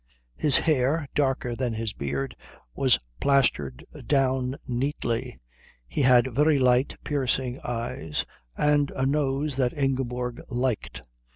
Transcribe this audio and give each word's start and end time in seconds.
His 0.35 0.57
hair, 0.57 1.07
darker 1.13 1.55
than 1.55 1.73
his 1.73 1.93
beard, 1.93 2.35
was 2.73 2.97
plastered 3.19 3.85
down 4.07 4.55
neatly. 4.67 5.37
He 5.87 6.01
had 6.01 6.33
very 6.33 6.57
light, 6.57 6.97
piercing 7.03 7.59
eyes, 7.63 8.25
and 8.57 8.89
a 8.95 9.05
nose 9.05 9.57
that 9.57 9.77
Ingeborg 9.77 10.41
liked. 10.49 11.03